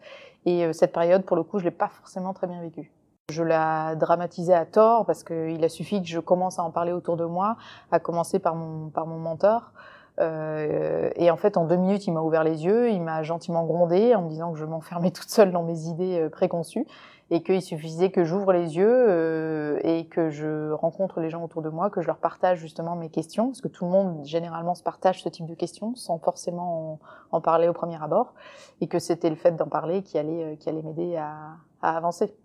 Et 0.45 0.65
euh, 0.65 0.73
cette 0.73 0.91
période, 0.91 1.23
pour 1.23 1.35
le 1.35 1.43
coup, 1.43 1.59
je 1.59 1.65
l'ai 1.65 1.71
pas 1.71 1.89
forcément 1.89 2.33
très 2.33 2.47
bien 2.47 2.61
vécue. 2.61 2.91
Je 3.31 3.41
la 3.41 3.95
dramatisais 3.95 4.53
à 4.53 4.67
tort 4.67 5.03
parce 5.07 5.23
qu'il 5.23 5.63
a 5.63 5.69
suffi 5.69 5.99
que 5.99 6.07
je 6.07 6.19
commence 6.19 6.59
à 6.59 6.63
en 6.63 6.69
parler 6.69 6.91
autour 6.91 7.17
de 7.17 7.25
moi, 7.25 7.57
à 7.91 7.99
commencer 7.99 8.37
par 8.37 8.53
mon, 8.53 8.89
par 8.91 9.07
mon 9.07 9.17
mentor. 9.17 9.71
Euh, 10.19 11.09
et 11.15 11.31
en 11.31 11.35
fait, 11.35 11.57
en 11.57 11.65
deux 11.65 11.75
minutes, 11.75 12.05
il 12.05 12.13
m'a 12.13 12.21
ouvert 12.21 12.43
les 12.43 12.65
yeux, 12.65 12.91
il 12.91 13.01
m'a 13.01 13.23
gentiment 13.23 13.65
grondé 13.65 14.13
en 14.13 14.21
me 14.21 14.29
disant 14.29 14.53
que 14.53 14.59
je 14.59 14.65
m'enfermais 14.65 15.09
toute 15.09 15.29
seule 15.29 15.51
dans 15.51 15.63
mes 15.63 15.87
idées 15.87 16.19
euh, 16.19 16.29
préconçues 16.29 16.85
et 17.31 17.41
qu'il 17.41 17.63
suffisait 17.63 18.11
que 18.11 18.23
j'ouvre 18.23 18.53
les 18.53 18.77
yeux 18.77 18.87
euh, 18.87 19.79
et 19.83 20.05
que 20.05 20.29
je 20.29 20.71
rencontre 20.73 21.19
les 21.19 21.31
gens 21.31 21.43
autour 21.43 21.63
de 21.63 21.69
moi, 21.69 21.89
que 21.89 22.01
je 22.01 22.07
leur 22.07 22.17
partage 22.17 22.59
justement 22.59 22.95
mes 22.95 23.09
questions, 23.09 23.47
parce 23.47 23.61
que 23.61 23.67
tout 23.67 23.85
le 23.85 23.91
monde 23.91 24.23
généralement 24.23 24.75
se 24.75 24.83
partage 24.83 25.23
ce 25.23 25.29
type 25.29 25.47
de 25.47 25.55
questions 25.55 25.95
sans 25.95 26.19
forcément 26.19 26.99
en, 27.31 27.41
parler 27.41 27.67
au 27.67 27.73
premier 27.73 28.01
abord, 28.01 28.35
et 28.81 28.87
que 28.87 28.99
c'était 28.99 29.31
le 29.31 29.35
fait 29.35 29.55
d'en 29.55 29.65
parler 29.65 30.03
qui 30.03 30.19
allait, 30.19 30.43
euh, 30.43 30.55
qui 30.55 30.69
allait 30.69 30.83
m'aider 30.83 31.17
à, 31.17 31.55
à 31.81 31.97
avancer 31.97 32.35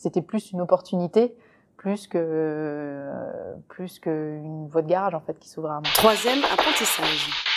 c'était 0.00 0.22
plus 0.22 0.52
une 0.52 0.62
opportunité 0.62 1.34
plus 1.76 2.06
que 2.06 3.06
plus 3.68 3.98
qu'une 3.98 4.66
voie 4.68 4.82
de 4.82 4.88
garage 4.88 5.14
en 5.14 5.20
fait 5.20 5.38
qui 5.38 5.48
s'ouvrait 5.48 5.72
à 5.72 5.80
moi. 5.80 5.90
Troisième 5.94 6.42
apprentissage. 6.44 7.49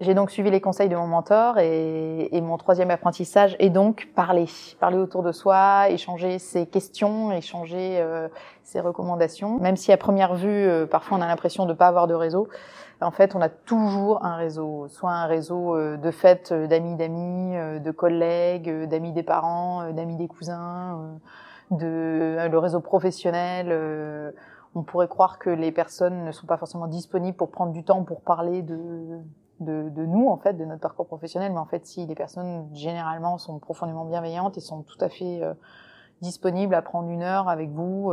J'ai 0.00 0.14
donc 0.14 0.32
suivi 0.32 0.50
les 0.50 0.60
conseils 0.60 0.88
de 0.88 0.96
mon 0.96 1.06
mentor 1.06 1.58
et, 1.58 2.28
et, 2.32 2.40
mon 2.40 2.56
troisième 2.58 2.90
apprentissage 2.90 3.54
est 3.60 3.70
donc 3.70 4.08
parler, 4.16 4.46
parler 4.80 4.98
autour 4.98 5.22
de 5.22 5.30
soi, 5.30 5.88
échanger 5.88 6.40
ses 6.40 6.66
questions, 6.66 7.30
échanger 7.30 8.00
euh, 8.00 8.26
ses 8.64 8.80
recommandations. 8.80 9.60
Même 9.60 9.76
si 9.76 9.92
à 9.92 9.96
première 9.96 10.34
vue, 10.34 10.48
euh, 10.48 10.86
parfois 10.86 11.18
on 11.18 11.20
a 11.20 11.28
l'impression 11.28 11.64
de 11.64 11.70
ne 11.70 11.76
pas 11.76 11.86
avoir 11.86 12.08
de 12.08 12.14
réseau, 12.14 12.48
en 13.00 13.12
fait 13.12 13.36
on 13.36 13.40
a 13.40 13.48
toujours 13.48 14.24
un 14.24 14.34
réseau, 14.34 14.88
soit 14.88 15.12
un 15.12 15.26
réseau 15.26 15.76
euh, 15.76 15.96
de 15.96 16.10
fêtes 16.10 16.52
d'amis 16.52 16.96
d'amis, 16.96 17.54
de 17.80 17.90
collègues, 17.92 18.88
d'amis 18.88 19.12
des 19.12 19.22
parents, 19.22 19.92
d'amis 19.92 20.16
des 20.16 20.26
cousins 20.26 21.20
de 21.70 22.48
le 22.50 22.58
réseau 22.58 22.80
professionnel. 22.80 24.34
on 24.74 24.82
pourrait 24.82 25.08
croire 25.08 25.38
que 25.38 25.50
les 25.50 25.70
personnes 25.70 26.24
ne 26.24 26.32
sont 26.32 26.46
pas 26.46 26.56
forcément 26.56 26.88
disponibles 26.88 27.36
pour 27.36 27.52
prendre 27.52 27.72
du 27.72 27.84
temps 27.84 28.02
pour 28.02 28.22
parler 28.22 28.62
de, 28.62 28.76
de, 29.60 29.88
de, 29.88 30.04
nous, 30.04 30.28
en 30.28 30.36
fait, 30.36 30.54
de 30.54 30.64
notre 30.64 30.80
parcours 30.80 31.06
professionnel. 31.06 31.52
Mais 31.52 31.58
en 31.58 31.66
fait, 31.66 31.86
si 31.86 32.06
les 32.06 32.14
personnes, 32.14 32.68
généralement, 32.72 33.38
sont 33.38 33.58
profondément 33.58 34.04
bienveillantes 34.04 34.56
et 34.56 34.60
sont 34.60 34.82
tout 34.82 34.98
à 35.00 35.08
fait 35.08 35.42
disponibles 36.20 36.74
à 36.74 36.82
prendre 36.82 37.08
une 37.08 37.22
heure 37.22 37.48
avec 37.48 37.70
vous, 37.70 38.12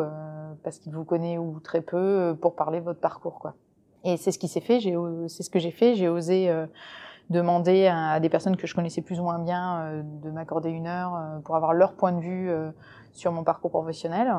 parce 0.64 0.80
qu'ils 0.80 0.94
vous 0.94 1.06
connaissent 1.06 1.40
ou 1.40 1.60
très 1.60 1.82
peu, 1.82 2.38
pour 2.42 2.56
parler 2.56 2.80
de 2.80 2.86
votre 2.86 3.00
parcours, 3.00 3.40
quoi. 3.40 3.56
Et 4.04 4.18
c'est 4.18 4.32
ce 4.32 4.40
qui 4.40 4.48
s'est 4.48 4.62
fait, 4.62 4.80
c'est 4.80 5.44
ce 5.44 5.50
que 5.50 5.60
j'ai 5.60 5.72
fait. 5.72 5.96
J'ai 5.96 6.10
osé 6.10 6.50
euh, 6.50 6.66
demander 7.32 7.88
à, 7.88 8.20
des 8.20 8.30
personnes 8.30 8.58
que 8.58 8.68
je 8.68 8.76
connaissais 8.76 9.02
plus 9.02 9.20
ou 9.20 9.24
moins 9.24 9.40
bien 9.40 9.80
euh, 9.80 10.02
de 10.04 10.30
m'accorder 10.30 10.70
une 10.70 10.88
heure 10.88 11.16
euh, 11.16 11.40
pour 11.40 11.56
avoir 11.56 11.74
leur 11.74 11.94
point 11.94 12.12
de 12.12 12.20
vue 12.20 12.52
sur 13.12 13.32
mon 13.32 13.44
parcours 13.44 13.72
professionnel, 13.72 14.34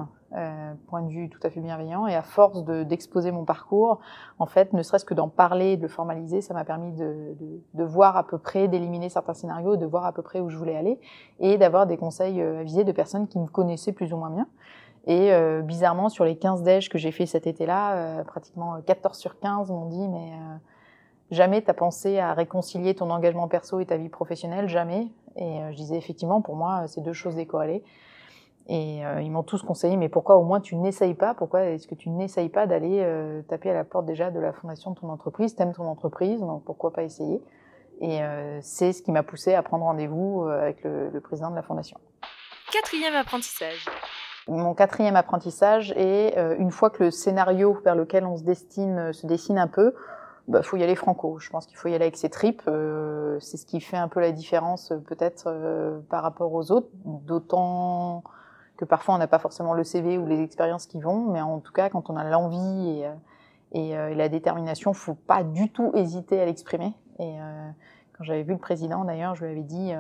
point 0.87 1.03
de 1.03 1.09
vue 1.11 1.29
tout 1.29 1.41
à 1.43 1.51
fait 1.51 1.61
bienveillant. 1.61 2.07
Et 2.07 2.15
à 2.15 2.23
force 2.23 2.65
d'exposer 2.65 3.31
mon 3.31 3.45
parcours, 3.45 4.01
en 4.39 4.47
fait, 4.47 4.73
ne 4.73 4.83
serait-ce 4.83 5.05
que 5.05 5.13
d'en 5.15 5.29
parler, 5.29 5.77
de 5.77 5.83
le 5.83 5.89
formaliser, 5.89 6.41
ça 6.41 6.55
m'a 6.55 6.65
permis 6.65 6.93
de, 6.93 7.35
de, 7.39 7.61
de, 7.75 7.85
voir 7.85 8.17
à 8.17 8.27
peu 8.27 8.39
près, 8.39 8.69
d'éliminer 8.69 9.11
certains 9.11 9.35
scénarios, 9.35 9.77
de 9.77 9.85
voir 9.85 10.07
à 10.07 10.13
peu 10.13 10.23
près 10.23 10.41
où 10.41 10.49
je 10.49 10.57
voulais 10.57 10.77
aller 10.77 10.99
et 11.39 11.59
d'avoir 11.59 11.87
des 11.87 11.99
conseils 11.99 12.41
avisés 12.41 12.85
de 12.85 12.93
personnes 12.93 13.29
qui 13.29 13.39
me 13.39 13.47
connaissaient 13.47 13.93
plus 13.93 14.13
ou 14.15 14.17
moins 14.17 14.31
bien. 14.31 14.47
Et 15.07 15.33
euh, 15.33 15.63
bizarrement, 15.63 16.09
sur 16.09 16.25
les 16.25 16.37
15 16.37 16.63
déj 16.63 16.89
que 16.89 16.99
j'ai 16.99 17.11
fait 17.11 17.27
cet 17.27 17.47
été-là, 17.47 17.95
euh, 17.95 18.25
pratiquement 18.25 18.81
14 18.87 19.19
sur 19.19 19.39
15 19.41 19.71
m'ont 19.71 19.87
dit 19.87 20.09
mais 20.09 20.33
euh, 20.33 20.57
jamais 21.33 21.63
t'as 21.63 21.75
pensé 21.75 22.21
à 22.21 22.33
réconcilier 22.33 22.95
ton 22.95 23.11
engagement 23.11 23.49
perso 23.49 23.81
et 23.81 23.87
ta 23.87 23.97
vie 23.97 24.09
professionnelle, 24.09 24.69
jamais. 24.69 25.09
Et 25.35 25.59
je 25.73 25.77
disais 25.77 25.97
effectivement, 25.97 26.41
pour 26.41 26.55
moi, 26.55 26.87
c'est 26.87 27.01
deux 27.01 27.13
choses 27.13 27.35
décorrélées. 27.35 27.83
Et 28.69 29.01
ils 29.21 29.31
m'ont 29.31 29.43
tous 29.43 29.63
conseillé, 29.63 29.97
mais 29.97 30.09
pourquoi 30.09 30.37
au 30.37 30.45
moins 30.45 30.61
tu 30.61 30.77
n'essayes 30.77 31.15
pas? 31.15 31.35
Pourquoi 31.35 31.65
est-ce 31.65 31.89
que 31.89 31.97
tu 31.97 32.11
n'essayes 32.11 32.49
pas 32.49 32.69
d'aller 32.69 33.05
taper 33.49 33.71
à 33.71 33.75
la 33.75 33.83
porte 33.83 34.07
déjà 34.07 34.31
de 34.31 34.39
la 34.39 34.53
fondation 34.53 34.93
de 34.93 35.01
ton 35.01 35.09
entreprise? 35.09 35.57
T'aimes 35.57 35.73
ton 35.73 35.89
entreprise, 35.89 36.39
donc 36.41 36.63
pourquoi 36.65 36.93
pas 36.93 37.03
essayer? 37.03 37.43
Et 38.01 38.21
c'est 38.61 38.93
ce 38.93 39.03
qui 39.03 39.11
m'a 39.11 39.25
poussé 39.25 39.55
à 39.55 39.63
prendre 39.63 39.85
rendez-vous 39.85 40.45
avec 40.45 40.85
le, 40.85 41.11
le 41.11 41.21
président 41.21 41.51
de 41.51 41.57
la 41.57 41.63
fondation. 41.63 41.99
Quatrième 42.73 43.15
apprentissage. 43.15 43.87
Mon 44.49 44.75
quatrième 44.75 45.15
apprentissage 45.15 45.93
est, 45.93 46.37
euh, 46.37 46.57
une 46.59 46.73
fois 46.73 46.91
que 46.91 47.05
le 47.05 47.11
scénario 47.11 47.79
vers 47.85 47.95
lequel 47.95 48.25
on 48.25 48.37
se 48.37 48.43
destine 48.43 48.99
euh, 48.99 49.13
se 49.13 49.27
dessine 49.27 49.59
un 49.59 49.69
peu, 49.69 49.95
il 50.49 50.53
bah, 50.53 50.63
faut 50.63 50.77
y 50.77 50.83
aller 50.83 50.97
franco. 50.97 51.39
Je 51.39 51.51
pense 51.51 51.67
qu'il 51.67 51.77
faut 51.77 51.89
y 51.89 51.95
aller 51.95 52.05
avec 52.05 52.17
ses 52.17 52.31
tripes. 52.31 52.63
Euh, 52.69 53.39
c'est 53.41 53.57
ce 53.57 53.67
qui 53.67 53.81
fait 53.81 53.97
un 53.97 54.09
peu 54.09 54.21
la 54.21 54.33
différence 54.33 54.93
peut-être 55.07 56.03
par 56.09 56.23
rapport 56.23 56.53
aux 56.53 56.71
autres, 56.73 56.89
d'autant 57.05 58.23
que 58.77 58.85
parfois 58.85 59.15
on 59.15 59.19
n'a 59.19 59.29
pas 59.29 59.39
forcément 59.39 59.75
le 59.75 59.85
CV 59.85 60.19
ou 60.19 60.27
les 60.27 60.41
expériences 60.41 60.87
qui 60.87 61.01
vont, 61.01 61.31
mais 61.31 61.41
en 61.41 61.61
tout 61.61 61.73
cas 61.73 61.89
quand 61.89 62.11
on 62.11 62.17
a 62.17 62.25
l'envie 62.25 63.05
et, 63.73 63.91
et, 63.93 64.15
la 64.15 64.29
détermination, 64.29 64.93
faut 64.93 65.15
pas 65.15 65.45
du 65.45 65.71
tout 65.71 65.93
hésiter 65.95 66.41
à 66.41 66.47
l'exprimer. 66.47 66.93
Et 67.19 67.37
quand 68.17 68.25
j'avais 68.25 68.43
vu 68.43 68.53
le 68.53 68.59
président 68.59 69.05
d'ailleurs, 69.05 69.35
je 69.35 69.45
lui 69.45 69.53
avais 69.53 69.63
dit 69.63 69.93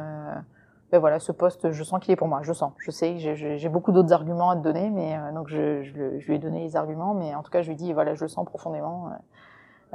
ben 0.92 0.99
voilà, 0.99 1.18
ce 1.18 1.32
poste, 1.32 1.70
je 1.70 1.84
sens 1.84 2.00
qu'il 2.00 2.12
est 2.12 2.16
pour 2.16 2.28
moi. 2.28 2.40
Je 2.42 2.52
sens, 2.52 2.75
je 2.76 2.90
sais, 2.90 3.16
j'ai 3.16 3.68
beaucoup 3.70 3.92
d'autres 3.92 4.12
arguments 4.12 4.50
à 4.50 4.56
te 4.56 4.61
donner, 4.61 4.90
mais 4.90 5.16
euh, 5.16 5.32
donc 5.32 5.49
je, 5.49 5.82
je, 5.82 6.18
je, 6.18 6.26
lui 6.26 6.34
ai 6.34 6.38
donné 6.38 6.61
les 6.61 6.76
arguments, 6.76 7.14
mais 7.14 7.34
en 7.34 7.42
tout 7.42 7.50
cas, 7.50 7.62
je 7.62 7.68
lui 7.68 7.72
ai 7.72 7.76
dit, 7.76 7.92
voilà, 7.94 8.14
je 8.14 8.20
le 8.22 8.28
sens 8.28 8.44
profondément. 8.44 9.11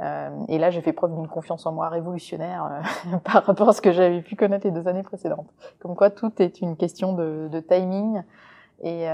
Euh, 0.00 0.02
euh 0.02 0.30
et 0.48 0.58
là, 0.58 0.70
j'ai 0.70 0.80
fait 0.80 0.92
preuve 0.92 1.14
d'une 1.14 1.28
confiance 1.28 1.66
en 1.66 1.72
moi 1.72 1.88
révolutionnaire 1.88 2.64
euh, 2.64 3.18
par 3.24 3.44
rapport 3.44 3.68
à 3.68 3.72
ce 3.72 3.80
que 3.80 3.92
j'avais 3.92 4.22
pu 4.22 4.36
connaître 4.36 4.66
les 4.66 4.72
deux 4.72 4.88
années 4.88 5.02
précédentes. 5.02 5.48
Comme 5.80 5.94
quoi, 5.96 6.10
tout 6.10 6.32
est 6.40 6.60
une 6.60 6.76
question 6.76 7.12
de, 7.12 7.60
timing 7.68 8.22
et, 8.82 9.06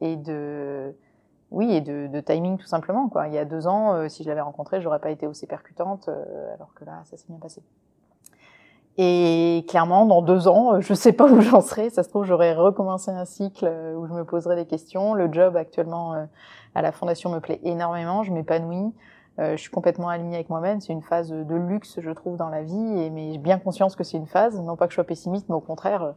et 0.00 0.16
de 0.16 0.94
oui, 1.50 1.72
et 1.72 1.80
de, 1.80 2.20
timing 2.20 2.58
tout 2.58 2.66
simplement. 2.66 3.08
Quoi. 3.08 3.28
Il 3.28 3.34
y 3.34 3.38
a 3.38 3.44
deux 3.44 3.66
ans, 3.66 4.08
si 4.08 4.22
je 4.24 4.28
l'avais 4.28 4.40
rencontré, 4.40 4.80
j'aurais 4.80 4.98
pas 4.98 5.10
été 5.10 5.26
aussi 5.26 5.46
percutante, 5.46 6.08
alors 6.54 6.74
que 6.74 6.84
là, 6.84 7.02
ça 7.04 7.16
s'est 7.16 7.26
bien 7.28 7.38
passé. 7.38 7.62
Et 8.96 9.64
clairement, 9.68 10.06
dans 10.06 10.22
deux 10.22 10.46
ans, 10.46 10.80
je 10.80 10.94
sais 10.94 11.12
pas 11.12 11.26
où 11.26 11.40
j'en 11.40 11.60
serai. 11.60 11.90
Ça 11.90 12.02
se 12.04 12.08
trouve, 12.08 12.24
j'aurais 12.24 12.54
recommencé 12.54 13.10
un 13.10 13.24
cycle 13.24 13.66
euh, 13.68 13.94
où 13.96 14.06
je 14.06 14.12
me 14.12 14.24
poserai 14.24 14.54
des 14.54 14.66
questions. 14.66 15.14
Le 15.14 15.32
job 15.32 15.56
actuellement 15.56 16.14
euh, 16.14 16.24
à 16.76 16.82
la 16.82 16.92
fondation 16.92 17.30
me 17.30 17.40
plaît 17.40 17.60
énormément. 17.64 18.22
Je 18.22 18.32
m'épanouis. 18.32 18.92
Euh, 19.38 19.56
je 19.56 19.60
suis 19.60 19.70
complètement 19.70 20.08
alignée 20.08 20.36
avec 20.36 20.48
moi-même. 20.48 20.80
C'est 20.80 20.92
une 20.92 21.02
phase 21.02 21.30
de 21.30 21.54
luxe, 21.54 22.00
je 22.00 22.10
trouve, 22.10 22.36
dans 22.36 22.48
la 22.48 22.62
vie. 22.62 23.00
Et 23.00 23.10
mais 23.10 23.32
j'ai 23.32 23.38
bien 23.38 23.58
conscience 23.58 23.96
que 23.96 24.04
c'est 24.04 24.16
une 24.16 24.26
phase. 24.26 24.60
Non 24.60 24.76
pas 24.76 24.86
que 24.86 24.92
je 24.92 24.96
sois 24.96 25.04
pessimiste, 25.04 25.48
mais 25.48 25.54
au 25.54 25.60
contraire, 25.60 26.14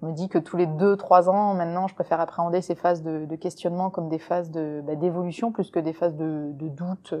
je 0.00 0.06
me 0.06 0.12
dis 0.12 0.28
que 0.28 0.38
tous 0.38 0.56
les 0.56 0.66
deux, 0.66 0.96
trois 0.96 1.28
ans, 1.28 1.54
maintenant, 1.54 1.88
je 1.88 1.94
préfère 1.94 2.20
appréhender 2.20 2.62
ces 2.62 2.74
phases 2.74 3.02
de, 3.02 3.26
de 3.26 3.36
questionnement 3.36 3.90
comme 3.90 4.08
des 4.08 4.18
phases 4.18 4.50
de 4.50 4.82
bah, 4.86 4.94
d'évolution 4.94 5.52
plus 5.52 5.70
que 5.70 5.80
des 5.80 5.92
phases 5.92 6.16
de, 6.16 6.52
de 6.52 6.68
doute 6.68 7.14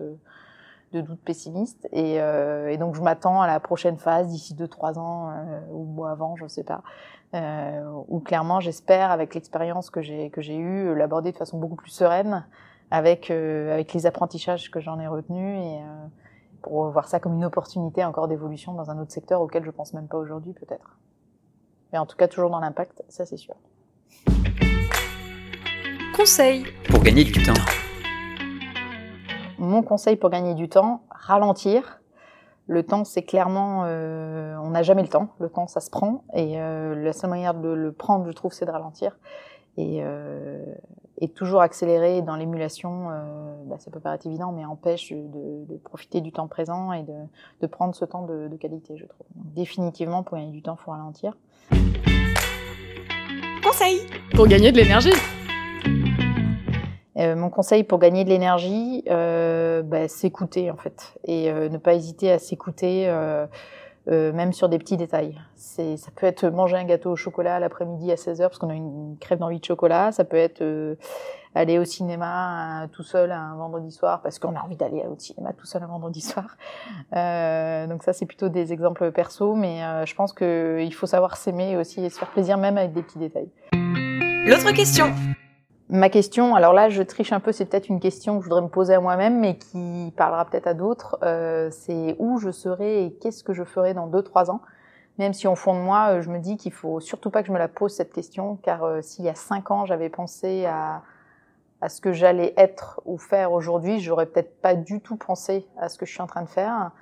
de 0.92 1.00
doutes 1.00 1.22
pessimistes. 1.22 1.88
Et, 1.92 2.20
euh, 2.20 2.68
et 2.68 2.76
donc 2.76 2.94
je 2.94 3.02
m'attends 3.02 3.40
à 3.40 3.46
la 3.46 3.60
prochaine 3.60 3.96
phase 3.96 4.28
d'ici 4.28 4.54
deux 4.54 4.68
trois 4.68 4.98
ans 4.98 5.30
euh, 5.30 5.60
ou 5.70 6.04
avant, 6.04 6.36
je 6.36 6.46
sais 6.46 6.64
pas. 6.64 6.82
Euh, 7.34 7.82
où 8.08 8.18
clairement, 8.18 8.60
j'espère, 8.60 9.10
avec 9.10 9.34
l'expérience 9.34 9.90
que 9.90 10.02
j'ai 10.02 10.30
que 10.30 10.40
j'ai 10.40 10.56
eue, 10.56 10.94
l'aborder 10.96 11.30
de 11.32 11.36
façon 11.36 11.58
beaucoup 11.58 11.76
plus 11.76 11.90
sereine, 11.90 12.44
avec 12.90 13.30
euh, 13.30 13.72
avec 13.72 13.92
les 13.92 14.06
apprentissages 14.06 14.70
que 14.70 14.80
j'en 14.80 14.98
ai 15.00 15.06
retenus 15.06 15.58
et 15.64 15.78
euh, 15.78 16.06
pour 16.62 16.90
voir 16.90 17.08
ça 17.08 17.20
comme 17.20 17.34
une 17.34 17.44
opportunité 17.44 18.04
encore 18.04 18.28
d'évolution 18.28 18.74
dans 18.74 18.90
un 18.90 18.98
autre 18.98 19.12
secteur 19.12 19.40
auquel 19.40 19.64
je 19.64 19.70
pense 19.70 19.94
même 19.94 20.08
pas 20.08 20.18
aujourd'hui 20.18 20.52
peut-être. 20.52 20.98
Mais 21.92 21.98
en 21.98 22.06
tout 22.06 22.16
cas 22.16 22.28
toujours 22.28 22.50
dans 22.50 22.60
l'impact, 22.60 23.02
ça 23.08 23.26
c'est 23.26 23.36
sûr. 23.36 23.54
Conseil 26.16 26.64
pour 26.88 27.02
gagner 27.02 27.24
du 27.24 27.42
temps 27.42 27.54
mon 29.60 29.82
conseil 29.82 30.16
pour 30.16 30.30
gagner 30.30 30.54
du 30.54 30.68
temps, 30.68 31.02
ralentir. 31.10 32.00
Le 32.66 32.82
temps, 32.82 33.04
c'est 33.04 33.22
clairement, 33.22 33.82
euh, 33.84 34.56
on 34.62 34.70
n'a 34.70 34.82
jamais 34.82 35.02
le 35.02 35.08
temps. 35.08 35.28
Le 35.38 35.50
temps, 35.50 35.66
ça 35.66 35.80
se 35.80 35.90
prend. 35.90 36.24
Et 36.34 36.60
euh, 36.60 36.94
la 36.94 37.12
seule 37.12 37.30
manière 37.30 37.54
de 37.54 37.68
le 37.68 37.92
prendre, 37.92 38.26
je 38.26 38.32
trouve, 38.32 38.52
c'est 38.52 38.64
de 38.64 38.70
ralentir. 38.70 39.18
Et, 39.76 40.00
euh, 40.02 40.64
et 41.20 41.28
toujours 41.28 41.60
accélérer 41.60 42.22
dans 42.22 42.36
l'émulation, 42.36 43.10
euh, 43.10 43.54
bah, 43.66 43.76
ça 43.78 43.90
peut 43.90 44.00
paraître 44.00 44.26
évident, 44.26 44.52
mais 44.52 44.64
empêche 44.64 45.12
de, 45.12 45.66
de, 45.68 45.76
profiter 45.76 46.20
du 46.20 46.32
temps 46.32 46.48
présent 46.48 46.92
et 46.92 47.02
de, 47.02 47.14
de 47.60 47.66
prendre 47.66 47.94
ce 47.94 48.04
temps 48.04 48.24
de, 48.24 48.48
de 48.48 48.56
qualité, 48.56 48.96
je 48.96 49.04
trouve. 49.04 49.26
Donc, 49.34 49.52
définitivement, 49.52 50.22
pour 50.22 50.38
gagner 50.38 50.52
du 50.52 50.62
temps, 50.62 50.76
il 50.78 50.82
faut 50.82 50.90
ralentir. 50.90 51.36
Conseil 53.62 54.00
pour 54.34 54.46
gagner 54.46 54.72
de 54.72 54.78
l'énergie. 54.78 55.12
Euh, 57.20 57.36
mon 57.36 57.50
conseil 57.50 57.84
pour 57.84 57.98
gagner 57.98 58.24
de 58.24 58.30
l'énergie, 58.30 59.04
euh, 59.10 59.82
bah, 59.82 60.08
s'écouter 60.08 60.70
en 60.70 60.76
fait, 60.76 61.14
et 61.24 61.50
euh, 61.50 61.68
ne 61.68 61.76
pas 61.76 61.94
hésiter 61.94 62.32
à 62.32 62.38
s'écouter, 62.38 63.12
euh, 64.10 64.20
euh, 64.20 64.32
même 64.32 64.52
sur 64.52 64.68
des 64.68 64.78
petits 64.78 64.96
détails. 64.96 65.38
C'est, 65.56 65.96
ça 65.96 66.10
peut 66.14 66.26
être 66.26 66.46
manger 66.46 66.76
un 66.76 66.84
gâteau 66.84 67.12
au 67.12 67.16
chocolat 67.16 67.60
l'après-midi 67.60 68.10
à 68.10 68.16
16h 68.16 68.42
parce 68.42 68.58
qu'on 68.58 68.70
a 68.70 68.74
une 68.74 69.16
crève 69.20 69.38
d'envie 69.38 69.60
de 69.60 69.64
chocolat. 69.64 70.12
Ça 70.12 70.24
peut 70.24 70.36
être 70.36 70.96
aller 71.54 71.78
au 71.78 71.84
cinéma 71.84 72.86
tout 72.92 73.02
seul 73.02 73.32
un 73.32 73.56
vendredi 73.56 73.90
soir 73.90 74.22
parce 74.22 74.38
qu'on 74.38 74.54
a 74.54 74.60
envie 74.60 74.76
d'aller 74.76 75.04
au 75.10 75.18
cinéma 75.18 75.52
tout 75.52 75.66
seul 75.66 75.82
un 75.82 75.86
vendredi 75.86 76.20
soir. 76.20 76.56
donc 77.12 78.02
ça, 78.02 78.12
c'est 78.12 78.26
plutôt 78.26 78.48
des 78.48 78.72
exemples 78.72 79.10
perso, 79.10 79.54
mais 79.54 79.80
je 80.06 80.14
pense 80.14 80.32
qu'il 80.32 80.94
faut 80.94 81.06
savoir 81.06 81.36
s'aimer 81.36 81.76
aussi 81.76 82.04
et 82.04 82.10
se 82.10 82.18
faire 82.18 82.30
plaisir 82.30 82.58
même 82.58 82.78
avec 82.78 82.92
des 82.92 83.02
petits 83.02 83.18
détails. 83.18 83.50
L'autre 84.46 84.72
question. 84.72 85.12
Ma 85.92 86.08
question, 86.08 86.54
alors 86.54 86.72
là, 86.72 86.88
je 86.88 87.02
triche 87.02 87.32
un 87.32 87.40
peu, 87.40 87.50
c'est 87.50 87.64
peut-être 87.64 87.88
une 87.88 87.98
question 87.98 88.38
que 88.38 88.44
je 88.44 88.48
voudrais 88.48 88.62
me 88.62 88.68
poser 88.68 88.94
à 88.94 89.00
moi-même, 89.00 89.40
mais 89.40 89.58
qui 89.58 90.12
parlera 90.16 90.44
peut-être 90.44 90.68
à 90.68 90.74
d'autres. 90.74 91.18
Euh, 91.24 91.68
c'est 91.72 92.14
où 92.20 92.38
je 92.38 92.52
serai 92.52 93.04
et 93.04 93.12
qu'est-ce 93.14 93.42
que 93.42 93.52
je 93.52 93.64
ferai 93.64 93.92
dans 93.92 94.06
deux, 94.06 94.22
trois 94.22 94.52
ans. 94.52 94.60
Même 95.18 95.32
si 95.32 95.48
au 95.48 95.56
fond 95.56 95.74
de 95.74 95.80
moi, 95.80 96.10
euh, 96.10 96.20
je 96.22 96.30
me 96.30 96.38
dis 96.38 96.56
qu'il 96.56 96.72
faut 96.72 97.00
surtout 97.00 97.30
pas 97.30 97.42
que 97.42 97.48
je 97.48 97.52
me 97.52 97.58
la 97.58 97.66
pose 97.66 97.92
cette 97.92 98.12
question, 98.12 98.56
car 98.62 98.84
euh, 98.84 99.02
s'il 99.02 99.24
y 99.24 99.28
a 99.28 99.34
cinq 99.34 99.72
ans, 99.72 99.84
j'avais 99.84 100.10
pensé 100.10 100.64
à, 100.64 101.02
à 101.80 101.88
ce 101.88 102.00
que 102.00 102.12
j'allais 102.12 102.54
être 102.56 103.00
ou 103.04 103.18
faire 103.18 103.52
aujourd'hui, 103.52 103.98
j'aurais 103.98 104.26
peut-être 104.26 104.60
pas 104.60 104.76
du 104.76 105.00
tout 105.00 105.16
pensé 105.16 105.66
à 105.76 105.88
ce 105.88 105.98
que 105.98 106.06
je 106.06 106.12
suis 106.12 106.22
en 106.22 106.28
train 106.28 106.42
de 106.42 106.48
faire. 106.48 106.92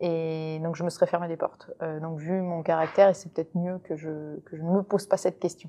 Et 0.00 0.58
donc 0.62 0.76
je 0.76 0.84
me 0.84 0.90
serais 0.90 1.06
fermé 1.06 1.28
des 1.28 1.36
portes. 1.36 1.70
Euh, 1.82 2.00
donc 2.00 2.18
vu 2.18 2.40
mon 2.40 2.62
caractère, 2.62 3.10
et 3.10 3.14
c'est 3.14 3.32
peut-être 3.32 3.54
mieux 3.56 3.78
que 3.84 3.94
je, 3.96 4.38
que 4.46 4.56
je 4.56 4.62
ne 4.62 4.70
me 4.70 4.82
pose 4.82 5.06
pas 5.06 5.16
cette 5.16 5.38
question. 5.38 5.68